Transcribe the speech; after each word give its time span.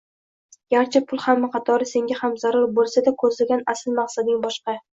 Garchi 0.73 1.01
pul 1.11 1.21
hamma 1.25 1.49
qatori 1.57 1.89
senga 1.91 2.19
ham 2.23 2.35
zarur 2.45 2.67
boʻlsa-da, 2.81 3.17
koʻzlagan 3.23 3.65
asl 3.77 3.97
maqsading 4.03 4.45
boshqa 4.49 4.81